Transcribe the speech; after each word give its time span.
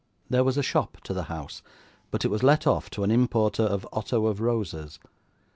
There 0.31 0.43
was 0.43 0.57
a 0.57 0.63
shop 0.63 0.97
to 1.03 1.13
the 1.13 1.25
house, 1.25 1.61
but 2.09 2.25
it 2.25 2.29
was 2.29 2.41
let 2.41 2.65
off 2.65 2.89
to 2.89 3.03
an 3.03 3.11
importer 3.11 3.61
of 3.65 3.87
otto 3.93 4.25
of 4.25 4.41
roses. 4.41 4.97